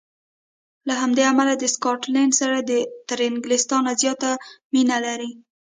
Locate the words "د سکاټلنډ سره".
1.57-2.57